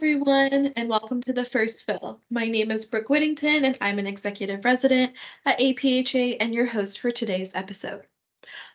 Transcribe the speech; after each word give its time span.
everyone, 0.00 0.72
and 0.76 0.88
welcome 0.88 1.20
to 1.20 1.34
the 1.34 1.44
first 1.44 1.84
fill. 1.84 2.22
My 2.30 2.46
name 2.46 2.70
is 2.70 2.86
Brooke 2.86 3.10
Whittington, 3.10 3.66
and 3.66 3.76
I'm 3.82 3.98
an 3.98 4.06
executive 4.06 4.64
resident 4.64 5.12
at 5.44 5.58
APhA 5.58 6.38
and 6.40 6.54
your 6.54 6.64
host 6.64 7.00
for 7.00 7.10
today's 7.10 7.54
episode. 7.54 8.06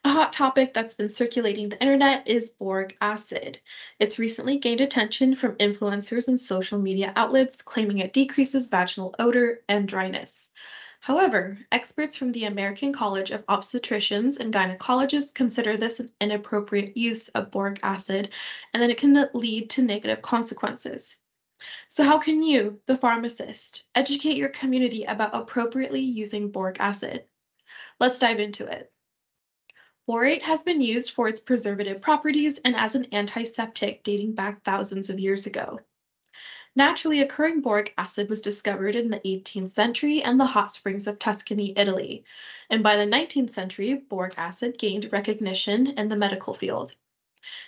A 0.04 0.10
hot 0.10 0.34
topic 0.34 0.72
that's 0.76 0.94
been 0.94 1.10
circulating 1.10 1.70
the 1.70 1.82
internet 1.82 2.28
is 2.28 2.52
boric 2.52 2.96
acid. 3.02 3.60
It's 3.98 4.20
recently 4.20 4.58
gained 4.58 4.82
attention 4.82 5.34
from 5.34 5.56
influencers 5.56 6.28
and 6.28 6.40
social 6.40 6.78
media 6.78 7.12
outlets 7.16 7.64
claiming 7.64 7.98
it 7.98 8.14
decreases 8.14 8.68
vaginal 8.68 9.16
odor 9.18 9.64
and 9.68 9.88
dryness. 9.88 10.45
However, 11.06 11.60
experts 11.72 12.18
from 12.18 12.32
the 12.32 12.46
American 12.46 12.92
College 12.92 13.30
of 13.30 13.46
Obstetricians 13.46 14.40
and 14.40 14.52
Gynecologists 14.52 15.36
consider 15.36 15.78
this 15.78 16.00
an 16.00 16.10
inappropriate 16.20 16.98
use 16.98 17.28
of 17.30 17.52
boric 17.52 17.80
acid 17.84 18.34
and 18.74 18.82
that 18.82 18.90
it 18.90 18.98
can 18.98 19.30
lead 19.36 19.70
to 19.70 19.84
negative 19.84 20.24
consequences. 20.24 21.18
So, 21.90 22.04
how 22.04 22.18
can 22.18 22.42
you, 22.42 22.82
the 22.88 22.96
pharmacist, 22.96 23.84
educate 23.94 24.36
your 24.36 24.50
community 24.50 25.04
about 25.04 25.36
appropriately 25.36 26.02
using 26.02 26.50
boric 26.50 26.80
acid? 26.80 27.26
Let's 28.00 28.18
dive 28.18 28.40
into 28.40 28.66
it. 28.66 28.92
Borate 30.10 30.42
has 30.42 30.64
been 30.64 30.82
used 30.82 31.12
for 31.12 31.28
its 31.28 31.40
preservative 31.40 32.02
properties 32.02 32.58
and 32.66 32.76
as 32.76 32.96
an 32.96 33.14
antiseptic 33.14 34.02
dating 34.02 34.34
back 34.34 34.64
thousands 34.64 35.12
of 35.12 35.20
years 35.20 35.46
ago. 35.46 35.82
Naturally 36.78 37.22
occurring 37.22 37.62
boric 37.62 37.94
acid 37.98 38.30
was 38.30 38.42
discovered 38.42 38.98
in 38.98 39.10
the 39.10 39.22
18th 39.22 39.70
century 39.70 40.22
and 40.22 40.38
the 40.38 40.46
hot 40.46 40.72
springs 40.72 41.08
of 41.08 41.18
Tuscany, 41.18 41.74
Italy, 41.78 42.26
and 42.70 42.84
by 42.84 42.98
the 42.98 43.10
19th 43.10 43.52
century, 43.52 43.94
boric 43.94 44.34
acid 44.38 44.78
gained 44.78 45.10
recognition 45.14 45.88
in 45.88 46.10
the 46.10 46.18
medical 46.18 46.54
field. 46.54 46.94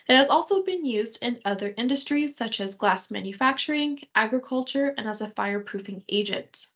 It 0.09 0.15
has 0.15 0.27
also 0.27 0.61
been 0.63 0.83
used 0.83 1.19
in 1.21 1.39
other 1.45 1.73
industries 1.77 2.35
such 2.35 2.59
as 2.59 2.75
glass 2.75 3.09
manufacturing, 3.09 4.01
agriculture, 4.13 4.93
and 4.97 5.07
as 5.07 5.21
a 5.21 5.31
fireproofing 5.31 6.03
agent. 6.09 6.67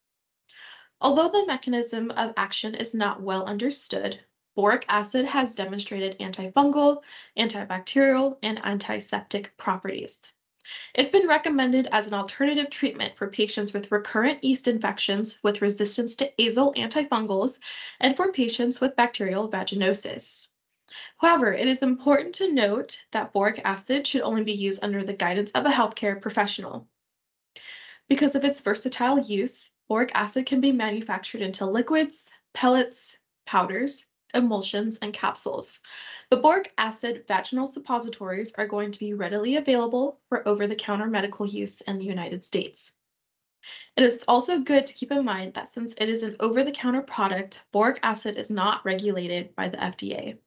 Although 1.02 1.30
the 1.30 1.48
mechanism 1.48 2.12
of 2.12 2.34
action 2.38 2.76
is 2.76 2.94
not 2.94 3.22
well 3.22 3.44
understood, 3.44 4.24
boric 4.56 4.86
acid 4.88 5.26
has 5.26 5.56
demonstrated 5.56 6.18
antifungal, 6.20 7.04
antibacterial, 7.38 8.38
and 8.42 8.64
antiseptic 8.64 9.58
properties. 9.58 10.32
It's 10.94 11.10
been 11.10 11.28
recommended 11.28 11.88
as 11.92 12.08
an 12.08 12.14
alternative 12.14 12.70
treatment 12.70 13.18
for 13.18 13.30
patients 13.30 13.74
with 13.74 13.92
recurrent 13.92 14.44
yeast 14.44 14.68
infections 14.68 15.40
with 15.44 15.62
resistance 15.62 16.16
to 16.18 16.32
azole 16.38 16.76
antifungals 16.76 17.60
and 18.00 18.16
for 18.16 18.32
patients 18.32 18.82
with 18.82 18.96
bacterial 18.96 19.50
vaginosis. 19.50 20.48
However, 21.18 21.54
it 21.54 21.68
is 21.68 21.82
important 21.82 22.36
to 22.36 22.52
note 22.52 23.00
that 23.12 23.32
boric 23.32 23.62
acid 23.64 24.06
should 24.06 24.22
only 24.22 24.44
be 24.44 24.54
used 24.54 24.84
under 24.84 25.04
the 25.04 25.14
guidance 25.14 25.52
of 25.52 25.66
a 25.66 25.70
healthcare 25.70 26.22
professional. 26.22 26.88
Because 28.10 28.36
of 28.36 28.44
its 28.44 28.60
versatile 28.60 29.20
use, 29.20 29.72
boric 29.88 30.12
acid 30.14 30.46
can 30.46 30.60
be 30.60 30.74
manufactured 30.74 31.42
into 31.42 31.66
liquids, 31.66 32.30
pellets, 32.54 33.18
powders, 33.46 34.11
emulsions, 34.34 34.98
and 34.98 35.14
capsules. 35.14 35.80
The 36.30 36.38
boric 36.38 36.74
acid 36.78 37.26
vaginal 37.28 37.68
suppositories 37.68 38.54
are 38.54 38.68
going 38.68 38.92
to 38.92 39.00
be 39.00 39.14
readily 39.14 39.56
available 39.56 40.20
for 40.30 40.48
over-the-counter 40.48 41.08
medical 41.08 41.46
use 41.46 41.82
in 41.82 41.98
the 41.98 42.06
United 42.06 42.44
States. 42.44 42.94
It 43.96 44.04
is 44.04 44.24
also 44.28 44.62
good 44.62 44.88
to 44.88 44.94
keep 44.94 45.12
in 45.12 45.26
mind 45.26 45.54
that 45.54 45.68
since 45.68 45.94
it 45.94 46.10
is 46.10 46.24
an 46.24 46.38
over-the-counter 46.40 47.04
product, 47.04 47.64
boric 47.72 48.00
acid 48.02 48.38
is 48.38 48.50
not 48.50 48.84
regulated 48.86 49.56
by 49.56 49.70
the 49.70 49.78
FDA. 49.78 50.38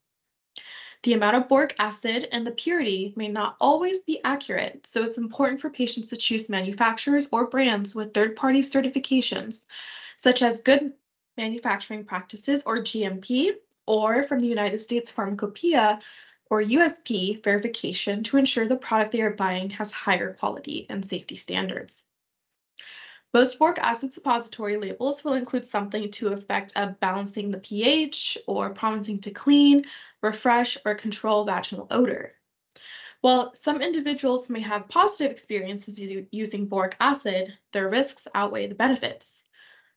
The 1.05 1.13
amount 1.13 1.37
of 1.37 1.49
boric 1.49 1.77
acid 1.79 2.27
and 2.33 2.47
the 2.47 2.51
purity 2.51 3.13
may 3.15 3.29
not 3.29 3.57
always 3.61 4.01
be 4.01 4.25
accurate, 4.25 4.87
so 4.87 5.05
it's 5.05 5.19
important 5.19 5.61
for 5.61 5.69
patients 5.69 6.09
to 6.09 6.17
choose 6.17 6.49
manufacturers 6.49 7.29
or 7.31 7.47
brands 7.47 7.95
with 7.95 8.15
third-party 8.15 8.63
certifications, 8.63 9.67
such 10.17 10.41
as 10.41 10.63
Good 10.63 10.95
Manufacturing 11.37 12.05
Practices 12.05 12.63
or 12.65 12.79
GMP 12.79 13.53
or 13.87 14.23
from 14.23 14.41
the 14.41 14.49
United 14.49 14.79
States 14.79 15.11
Pharmacopoeia 15.11 16.01
or 16.51 16.63
USP 16.63 17.43
verification 17.43 18.23
to 18.25 18.37
ensure 18.37 18.67
the 18.67 18.77
product 18.77 19.13
they 19.13 19.21
are 19.23 19.31
buying 19.31 19.71
has 19.71 19.91
higher 19.91 20.35
quality 20.35 20.87
and 20.89 21.05
safety 21.05 21.37
standards. 21.37 22.07
Most 23.33 23.59
boric 23.59 23.79
acid 23.79 24.13
suppository 24.13 24.77
labels 24.77 25.25
will 25.25 25.35
include 25.35 25.67
something 25.67 26.11
to 26.13 26.29
effect 26.29 26.73
of 26.77 27.01
balancing 27.01 27.51
the 27.51 27.59
pH 27.59 28.39
or 28.47 28.71
promising 28.71 29.21
to 29.23 29.33
clean, 29.33 29.85
refresh, 30.23 30.79
or 30.85 30.95
control 30.95 31.45
vaginal 31.45 31.89
odor. 31.91 32.35
While 33.23 33.55
some 33.55 33.81
individuals 33.81 34.51
may 34.51 34.61
have 34.61 34.89
positive 34.89 35.31
experiences 35.31 35.99
using 36.31 36.67
boric 36.67 36.97
acid, 37.01 37.57
their 37.73 37.89
risks 37.89 38.29
outweigh 38.35 38.67
the 38.67 38.75
benefits. 38.75 39.44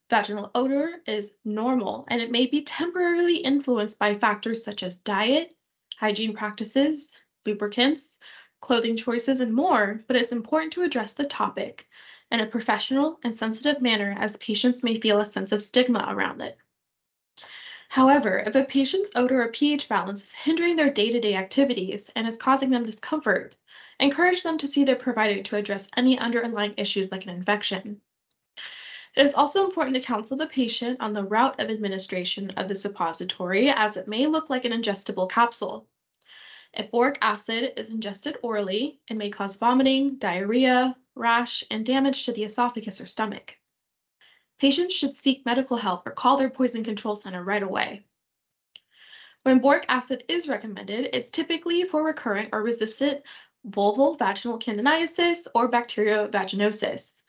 Vaginal 0.09 0.51
odor 0.56 1.01
is 1.06 1.34
normal 1.44 2.06
and 2.07 2.22
it 2.22 2.31
may 2.31 2.47
be 2.47 2.62
temporarily 2.62 3.38
influenced 3.38 4.00
by 4.00 4.13
factors 4.13 4.63
such 4.63 4.81
as 4.81 5.00
diet, 5.00 5.53
hygiene 5.97 6.34
practices, 6.34 7.18
lubricants, 7.45 8.19
clothing 8.62 8.96
choices, 8.96 9.41
and 9.41 9.53
more, 9.53 10.03
but 10.07 10.16
it's 10.16 10.31
important 10.31 10.72
to 10.73 10.81
address 10.81 11.13
the 11.13 11.25
topic 11.25 11.90
in 12.31 12.40
a 12.40 12.46
professional 12.46 13.19
and 13.23 13.35
sensitive 13.35 13.81
manner 13.81 14.16
as 14.17 14.38
patients 14.38 14.84
may 14.84 14.96
feel 14.96 15.19
a 15.19 15.25
sense 15.25 15.51
of 15.51 15.62
stigma 15.62 16.06
around 16.07 16.41
it. 16.41 16.57
However, 17.90 18.40
if 18.40 18.56
a 18.56 18.63
patient's 18.63 19.12
odor 19.16 19.41
or 19.41 19.51
pH 19.51 19.90
balance 19.90 20.23
is 20.23 20.34
hindering 20.34 20.75
their 20.75 20.91
day 20.91 21.09
to 21.09 21.19
day 21.19 21.35
activities 21.35 22.12
and 22.16 22.28
is 22.28 22.38
causing 22.38 22.69
them 22.69 22.84
discomfort, 22.84 23.56
encourage 24.00 24.44
them 24.44 24.57
to 24.59 24.67
see 24.67 24.84
their 24.84 24.96
provider 24.96 25.41
to 25.44 25.56
address 25.56 25.90
any 25.96 26.17
underlying 26.17 26.73
issues 26.78 27.12
like 27.12 27.25
an 27.25 27.35
infection. 27.35 28.01
It 29.17 29.25
is 29.25 29.33
also 29.33 29.66
important 29.66 29.95
to 29.95 30.01
counsel 30.03 30.38
the 30.38 30.45
patient 30.45 31.01
on 31.01 31.11
the 31.11 31.23
route 31.23 31.59
of 31.59 31.72
administration 31.72 32.51
of 32.51 32.67
the 32.67 32.75
suppository 32.75 33.72
as 33.72 33.97
it 33.97 34.07
may 34.07 34.28
look 34.28 34.51
like 34.51 34.63
an 34.63 34.72
ingestible 34.72 35.28
capsule. 35.28 35.88
If 36.72 36.91
boric 36.91 37.17
acid 37.19 37.79
is 37.79 37.89
ingested 37.89 38.38
orally, 38.44 39.00
it 39.09 39.17
may 39.17 39.31
cause 39.31 39.55
vomiting, 39.55 40.17
diarrhea, 40.17 40.95
rash, 41.16 41.63
and 41.72 41.83
damage 41.83 42.25
to 42.25 42.31
the 42.31 42.44
esophagus 42.44 43.01
or 43.01 43.07
stomach. 43.07 43.57
Patients 44.59 44.94
should 44.94 45.16
seek 45.16 45.47
medical 45.47 45.78
help 45.78 46.05
or 46.05 46.11
call 46.11 46.38
their 46.38 46.51
poison 46.51 46.84
control 46.84 47.16
center 47.16 47.44
right 47.44 47.63
away. 47.63 48.05
When 49.41 49.61
boric 49.61 49.85
acid 49.89 50.25
is 50.28 50.47
recommended, 50.47 51.09
it's 51.13 51.31
typically 51.31 51.85
for 51.85 52.05
recurrent 52.05 52.49
or 52.53 52.61
resistant 52.61 53.23
vulvovaginal 53.67 54.61
candidiasis 54.61 55.47
or 55.55 55.72
bacteriovaginosis. 55.72 57.23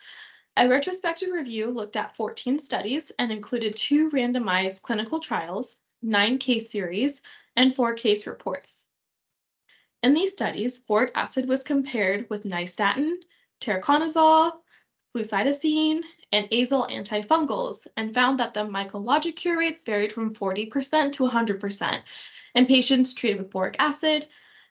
A 0.60 0.68
retrospective 0.68 1.30
review 1.30 1.70
looked 1.70 1.94
at 1.94 2.16
14 2.16 2.58
studies 2.58 3.12
and 3.16 3.30
included 3.30 3.76
two 3.76 4.10
randomized 4.10 4.82
clinical 4.82 5.20
trials, 5.20 5.78
nine 6.02 6.38
case 6.38 6.72
series, 6.72 7.22
and 7.54 7.72
four 7.72 7.94
case 7.94 8.26
reports. 8.26 8.88
In 10.02 10.14
these 10.14 10.32
studies, 10.32 10.80
boric 10.80 11.12
acid 11.14 11.46
was 11.46 11.62
compared 11.62 12.28
with 12.28 12.42
nystatin, 12.42 13.18
terconazole, 13.60 14.50
flucytosine, 15.14 16.02
and 16.32 16.50
azole 16.50 16.90
antifungals 16.90 17.86
and 17.96 18.12
found 18.12 18.40
that 18.40 18.52
the 18.52 18.66
mycologic 18.66 19.36
cure 19.36 19.58
rates 19.58 19.84
varied 19.84 20.12
from 20.12 20.34
40% 20.34 21.12
to 21.12 21.22
100% 21.22 22.02
in 22.56 22.66
patients 22.66 23.14
treated 23.14 23.38
with 23.38 23.50
boric 23.50 23.76
acid 23.78 24.26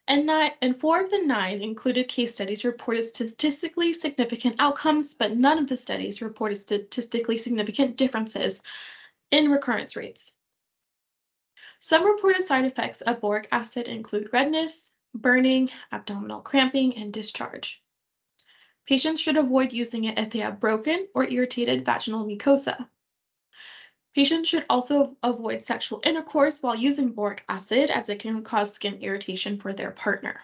and, 0.07 0.25
nine, 0.25 0.51
and 0.62 0.79
four 0.79 1.01
of 1.01 1.12
the 1.12 1.22
nine 1.22 1.62
included 1.62 2.07
case 2.07 2.35
studies 2.35 2.63
reported 2.66 3.03
statistically 3.03 3.94
significant 3.94 4.56
outcomes, 4.59 5.13
but 5.13 5.35
none 5.35 5.57
of 5.57 5.68
the 5.68 5.78
studies 5.78 6.22
reported 6.22 6.56
statistically 6.56 7.38
significant 7.38 7.97
differences 7.97 8.62
in 9.31 9.51
recurrence 9.51 9.96
rates. 9.96 10.34
Some 11.79 12.06
reported 12.06 12.44
side 12.44 12.66
effects 12.66 13.01
of 13.01 13.22
boric 13.22 13.47
acid 13.51 13.88
include 13.88 14.34
redness, 14.34 14.94
burning, 15.13 15.69
abdominal 15.91 16.41
cramping, 16.41 16.97
and 16.97 17.11
discharge. 17.11 17.81
Patients 18.87 19.20
should 19.20 19.37
avoid 19.37 19.73
using 19.73 20.05
it 20.05 20.17
if 20.17 20.31
they 20.31 20.40
have 20.40 20.59
broken 20.59 21.08
or 21.14 21.29
irritated 21.29 21.85
vaginal 21.85 22.26
mucosa. 22.26 22.87
Patients 24.17 24.49
should 24.49 24.66
also 24.67 25.16
avoid 25.22 25.64
sexual 25.64 26.02
intercourse 26.03 26.64
while 26.64 26.75
using 26.75 27.11
boric 27.11 27.43
acid 27.47 27.91
as 27.91 28.09
it 28.09 28.17
can 28.17 28.41
cause 28.41 28.73
skin 28.73 28.97
irritation 29.02 29.59
for 29.59 29.73
their 29.73 29.91
partner. 29.91 30.41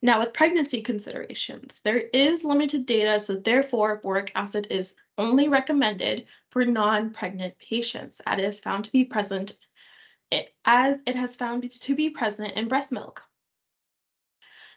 Now, 0.00 0.20
with 0.20 0.32
pregnancy 0.32 0.80
considerations, 0.82 1.80
there 1.80 1.98
is 1.98 2.44
limited 2.44 2.86
data, 2.86 3.18
so 3.18 3.34
therefore 3.34 3.96
boric 3.96 4.30
acid 4.36 4.68
is 4.70 4.94
only 5.18 5.48
recommended 5.48 6.28
for 6.50 6.64
non-pregnant 6.64 7.58
patients 7.58 8.20
as 8.24 8.38
it 8.38 8.44
is 8.44 8.60
found 8.60 8.84
to 8.84 8.92
be 8.92 9.04
present 9.04 9.58
as 10.64 11.00
it 11.04 11.16
has 11.16 11.34
found 11.34 11.68
to 11.68 11.94
be 11.96 12.10
present 12.10 12.52
in 12.52 12.68
breast 12.68 12.92
milk. 12.92 13.24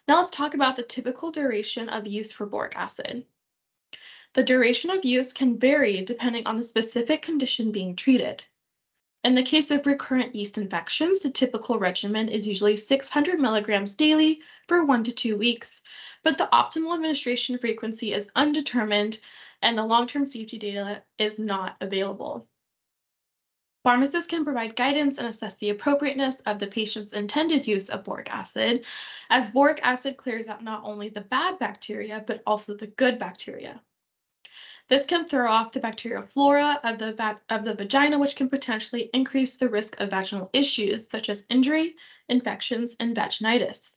Now 0.07 0.17
let's 0.17 0.31
talk 0.31 0.55
about 0.55 0.75
the 0.75 0.81
typical 0.81 1.29
duration 1.29 1.87
of 1.89 2.07
use 2.07 2.33
for 2.33 2.47
boric 2.47 2.75
acid. 2.75 3.27
The 4.35 4.43
duration 4.43 4.91
of 4.91 5.03
use 5.03 5.33
can 5.33 5.57
vary 5.57 6.01
depending 6.01 6.45
on 6.45 6.57
the 6.57 6.63
specific 6.63 7.23
condition 7.23 7.71
being 7.71 7.95
treated. 7.95 8.43
In 9.23 9.35
the 9.35 9.43
case 9.43 9.71
of 9.71 9.85
recurrent 9.85 10.35
yeast 10.35 10.57
infections, 10.57 11.19
the 11.21 11.31
typical 11.31 11.79
regimen 11.79 12.29
is 12.29 12.47
usually 12.47 12.75
600 12.75 13.39
milligrams 13.39 13.95
daily 13.95 14.41
for 14.67 14.85
one 14.85 15.03
to 15.03 15.11
two 15.11 15.35
weeks, 15.35 15.81
but 16.23 16.37
the 16.37 16.47
optimal 16.53 16.93
administration 16.93 17.57
frequency 17.57 18.13
is 18.13 18.31
undetermined 18.35 19.19
and 19.61 19.77
the 19.77 19.83
long-term 19.83 20.25
safety 20.25 20.57
data 20.57 21.03
is 21.17 21.39
not 21.39 21.75
available. 21.81 22.47
Pharmacists 23.83 24.29
can 24.29 24.45
provide 24.45 24.75
guidance 24.75 25.17
and 25.17 25.27
assess 25.27 25.55
the 25.55 25.71
appropriateness 25.71 26.41
of 26.41 26.59
the 26.59 26.67
patient's 26.67 27.13
intended 27.13 27.65
use 27.65 27.89
of 27.89 28.03
boric 28.03 28.31
acid, 28.31 28.85
as 29.29 29.49
boric 29.49 29.79
acid 29.83 30.17
clears 30.17 30.47
out 30.47 30.63
not 30.63 30.83
only 30.83 31.09
the 31.09 31.21
bad 31.21 31.57
bacteria, 31.59 32.23
but 32.25 32.43
also 32.45 32.75
the 32.75 32.87
good 32.87 33.17
bacteria. 33.17 33.81
This 34.89 35.05
can 35.05 35.25
throw 35.25 35.51
off 35.51 35.71
the 35.71 35.79
bacterial 35.79 36.23
flora 36.23 36.79
of 36.83 36.97
the, 36.97 37.39
of 37.47 37.63
the 37.63 37.75
vagina, 37.75 38.17
which 38.17 38.35
can 38.35 38.49
potentially 38.49 39.07
increase 39.13 39.57
the 39.57 39.69
risk 39.69 39.99
of 39.99 40.09
vaginal 40.09 40.49
issues 40.51 41.07
such 41.07 41.29
as 41.29 41.45
injury, 41.47 41.95
infections, 42.27 42.95
and 42.99 43.15
vaginitis. 43.15 43.93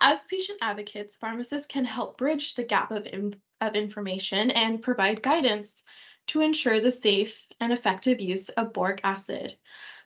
As 0.00 0.24
patient 0.26 0.60
advocates, 0.62 1.16
pharmacists 1.16 1.66
can 1.66 1.84
help 1.84 2.18
bridge 2.18 2.54
the 2.54 2.62
gap 2.62 2.92
of, 2.92 3.06
in, 3.06 3.34
of 3.60 3.74
information 3.74 4.52
and 4.52 4.80
provide 4.80 5.22
guidance 5.22 5.82
to 6.28 6.40
ensure 6.40 6.80
the 6.80 6.92
safe 6.92 7.44
and 7.58 7.72
effective 7.72 8.20
use 8.20 8.48
of 8.50 8.72
boric 8.72 9.00
acid. 9.02 9.58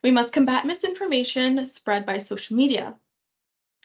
We 0.02 0.10
must 0.10 0.32
combat 0.32 0.64
misinformation 0.64 1.66
spread 1.66 2.06
by 2.06 2.18
social 2.18 2.56
media. 2.56 2.94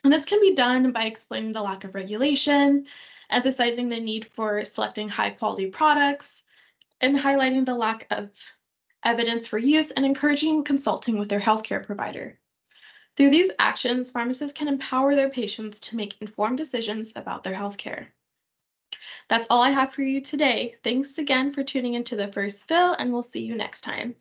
And 0.04 0.14
this 0.14 0.26
can 0.26 0.40
be 0.40 0.56
done 0.56 0.92
by 0.92 1.06
explaining 1.06 1.52
the 1.52 1.62
lack 1.62 1.84
of 1.84 1.96
regulation, 1.96 2.88
emphasizing 3.30 3.90
the 3.90 4.00
need 4.00 4.26
for 4.26 4.64
selecting 4.64 5.10
high 5.10 5.32
quality 5.32 5.68
products, 5.68 6.44
and 7.02 7.18
highlighting 7.18 7.66
the 7.66 7.76
lack 7.76 8.08
of 8.12 8.32
evidence 9.04 9.48
for 9.48 9.58
use 9.58 9.92
and 9.92 10.06
encouraging 10.06 10.64
consulting 10.64 11.18
with 11.18 11.30
their 11.30 11.40
healthcare 11.40 11.86
provider. 11.86 12.40
Through 13.16 13.32
these 13.32 13.52
actions, 13.60 14.12
pharmacists 14.12 14.58
can 14.58 14.68
empower 14.68 15.16
their 15.16 15.30
patients 15.30 15.82
to 15.82 15.98
make 15.98 16.22
informed 16.22 16.58
decisions 16.58 17.14
about 17.16 17.44
their 17.44 17.54
healthcare. 17.54 18.08
That's 19.28 19.48
all 19.50 19.62
I 19.62 19.72
have 19.72 19.94
for 19.94 20.02
you 20.02 20.22
today. 20.22 20.76
Thanks 20.84 21.18
again 21.18 21.52
for 21.52 21.64
tuning 21.64 21.94
into 21.94 22.16
the 22.16 22.32
first 22.32 22.68
fill, 22.68 22.94
and 22.94 23.12
we'll 23.12 23.22
see 23.22 23.42
you 23.42 23.56
next 23.56 23.82
time. 23.82 24.16